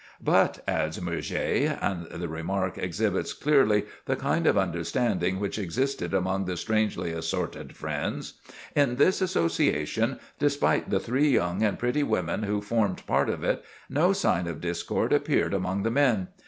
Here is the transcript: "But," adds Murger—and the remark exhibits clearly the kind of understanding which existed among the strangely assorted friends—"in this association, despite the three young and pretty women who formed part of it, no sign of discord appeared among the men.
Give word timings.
"But," 0.19 0.63
adds 0.67 0.99
Murger—and 0.99 2.07
the 2.07 2.27
remark 2.27 2.75
exhibits 2.79 3.33
clearly 3.33 3.83
the 4.05 4.15
kind 4.15 4.47
of 4.47 4.57
understanding 4.57 5.39
which 5.39 5.59
existed 5.59 6.11
among 6.11 6.45
the 6.45 6.57
strangely 6.57 7.11
assorted 7.11 7.75
friends—"in 7.75 8.95
this 8.95 9.21
association, 9.21 10.19
despite 10.39 10.89
the 10.89 10.99
three 10.99 11.29
young 11.29 11.61
and 11.61 11.77
pretty 11.77 12.01
women 12.01 12.41
who 12.41 12.63
formed 12.63 13.05
part 13.05 13.29
of 13.29 13.43
it, 13.43 13.63
no 13.91 14.11
sign 14.11 14.47
of 14.47 14.59
discord 14.59 15.13
appeared 15.13 15.53
among 15.53 15.83
the 15.83 15.91
men. 15.91 16.29